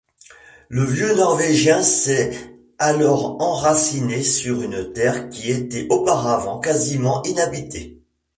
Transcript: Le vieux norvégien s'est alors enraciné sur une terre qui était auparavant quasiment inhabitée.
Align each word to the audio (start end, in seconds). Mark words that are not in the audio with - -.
Le 0.67 0.83
vieux 0.83 1.13
norvégien 1.15 1.83
s'est 1.83 2.31
alors 2.79 3.39
enraciné 3.39 4.23
sur 4.23 4.63
une 4.63 4.91
terre 4.93 5.29
qui 5.29 5.51
était 5.51 5.85
auparavant 5.91 6.57
quasiment 6.59 7.21
inhabitée. 7.21 8.01